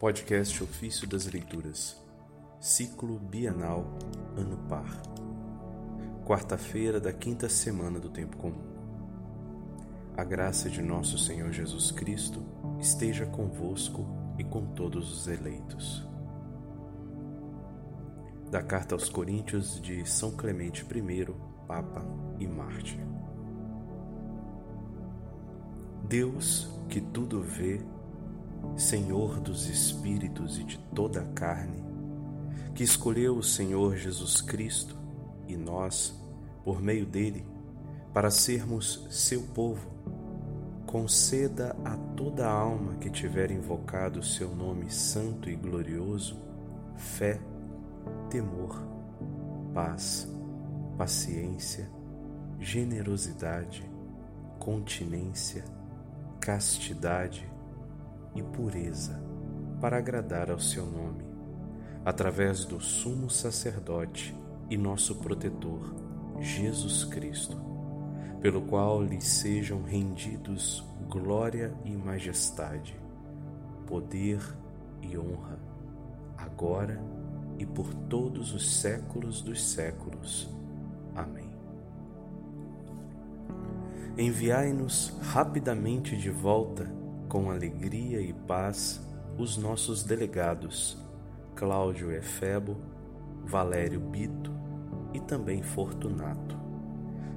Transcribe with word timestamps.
Podcast 0.00 0.64
Ofício 0.64 1.06
das 1.06 1.26
Leituras, 1.26 1.94
Ciclo 2.58 3.18
Bienal, 3.18 3.84
Ano 4.34 4.56
Par. 4.66 4.90
Quarta-feira 6.24 6.98
da 6.98 7.12
quinta 7.12 7.50
semana 7.50 8.00
do 8.00 8.08
Tempo 8.08 8.38
Comum. 8.38 8.64
A 10.16 10.24
graça 10.24 10.70
de 10.70 10.80
nosso 10.80 11.18
Senhor 11.18 11.52
Jesus 11.52 11.90
Cristo 11.90 12.42
esteja 12.80 13.26
convosco 13.26 14.06
e 14.38 14.42
com 14.42 14.72
todos 14.72 15.12
os 15.12 15.28
eleitos. 15.28 16.08
Da 18.50 18.62
Carta 18.62 18.94
aos 18.94 19.10
Coríntios 19.10 19.78
de 19.82 20.08
São 20.08 20.30
Clemente 20.30 20.82
I, 20.82 21.26
Papa 21.68 22.02
e 22.38 22.46
Mártir. 22.46 23.06
Deus, 26.08 26.70
que 26.88 27.02
tudo 27.02 27.42
vê, 27.42 27.84
Senhor 28.76 29.40
dos 29.40 29.68
espíritos 29.68 30.58
e 30.58 30.64
de 30.64 30.78
toda 30.94 31.20
a 31.20 31.26
carne, 31.32 31.82
que 32.74 32.82
escolheu 32.82 33.36
o 33.36 33.42
Senhor 33.42 33.96
Jesus 33.96 34.40
Cristo 34.40 34.96
e 35.46 35.56
nós, 35.56 36.14
por 36.64 36.80
meio 36.80 37.04
dele, 37.04 37.44
para 38.12 38.30
sermos 38.30 39.06
seu 39.10 39.42
povo, 39.42 39.88
conceda 40.86 41.76
a 41.84 41.96
toda 42.16 42.48
alma 42.48 42.94
que 42.96 43.10
tiver 43.10 43.50
invocado 43.50 44.20
o 44.20 44.24
seu 44.24 44.54
nome 44.54 44.90
santo 44.90 45.48
e 45.48 45.54
glorioso 45.54 46.36
fé, 46.96 47.40
temor, 48.28 48.82
paz, 49.72 50.28
paciência, 50.98 51.90
generosidade, 52.58 53.88
continência, 54.58 55.64
castidade 56.40 57.48
e 58.34 58.42
pureza 58.42 59.20
para 59.80 59.98
agradar 59.98 60.50
ao 60.50 60.58
seu 60.58 60.86
nome, 60.86 61.24
através 62.04 62.64
do 62.64 62.80
sumo 62.80 63.30
sacerdote 63.30 64.34
e 64.68 64.76
nosso 64.76 65.16
protetor, 65.16 65.94
Jesus 66.38 67.04
Cristo, 67.04 67.56
pelo 68.40 68.62
qual 68.62 69.02
lhe 69.02 69.20
sejam 69.20 69.82
rendidos 69.82 70.84
glória 71.08 71.74
e 71.84 71.90
majestade, 71.96 72.96
poder 73.86 74.40
e 75.02 75.18
honra, 75.18 75.58
agora 76.38 77.02
e 77.58 77.66
por 77.66 77.92
todos 77.92 78.54
os 78.54 78.80
séculos 78.80 79.42
dos 79.42 79.62
séculos. 79.72 80.48
Amém. 81.14 81.50
Enviai-nos 84.16 85.18
rapidamente 85.20 86.16
de 86.16 86.30
volta, 86.30 86.90
com 87.30 87.48
alegria 87.48 88.20
e 88.20 88.32
paz, 88.32 89.00
os 89.38 89.56
nossos 89.56 90.02
delegados, 90.02 90.98
Cláudio 91.54 92.10
Efebo, 92.10 92.76
Valério 93.44 94.00
Bito 94.00 94.52
e 95.14 95.20
também 95.20 95.62
Fortunato, 95.62 96.58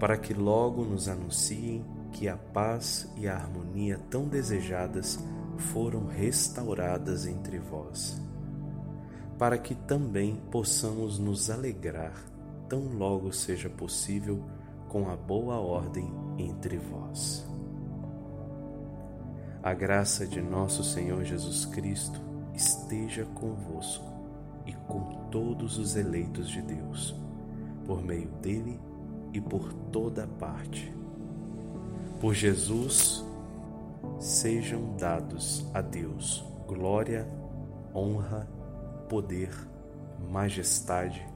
para 0.00 0.16
que 0.16 0.32
logo 0.32 0.84
nos 0.84 1.06
anunciem 1.06 1.84
que 2.10 2.28
a 2.28 2.36
paz 2.36 3.12
e 3.14 3.28
a 3.28 3.36
harmonia 3.36 4.00
tão 4.08 4.26
desejadas 4.26 5.22
foram 5.58 6.06
restauradas 6.06 7.26
entre 7.26 7.58
vós, 7.58 8.18
para 9.38 9.58
que 9.58 9.74
também 9.74 10.36
possamos 10.50 11.18
nos 11.18 11.50
alegrar, 11.50 12.14
tão 12.70 12.84
logo 12.94 13.30
seja 13.32 13.68
possível, 13.68 14.42
com 14.88 15.10
a 15.10 15.16
boa 15.16 15.56
ordem 15.56 16.10
entre 16.38 16.78
vós. 16.78 17.53
A 19.64 19.72
graça 19.72 20.26
de 20.26 20.42
nosso 20.42 20.84
Senhor 20.84 21.24
Jesus 21.24 21.64
Cristo 21.64 22.20
esteja 22.52 23.24
convosco 23.24 24.04
e 24.66 24.74
com 24.74 25.26
todos 25.30 25.78
os 25.78 25.96
eleitos 25.96 26.50
de 26.50 26.60
Deus, 26.60 27.18
por 27.86 28.04
meio 28.04 28.28
dele 28.42 28.78
e 29.32 29.40
por 29.40 29.72
toda 29.90 30.26
parte. 30.26 30.94
Por 32.20 32.34
Jesus, 32.34 33.24
sejam 34.20 34.94
dados 34.98 35.64
a 35.72 35.80
Deus 35.80 36.44
glória, 36.68 37.26
honra, 37.94 38.46
poder, 39.08 39.50
majestade 40.30 41.26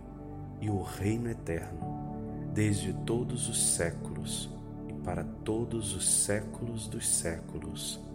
e 0.60 0.68
o 0.68 0.82
reino 0.82 1.30
eterno 1.30 2.50
desde 2.52 2.92
todos 2.92 3.48
os 3.48 3.74
séculos 3.74 4.50
e 4.86 4.92
para 4.92 5.24
todos 5.24 5.94
os 5.94 6.06
séculos 6.06 6.86
dos 6.88 7.08
séculos. 7.08 8.06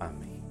Amém. 0.00 0.49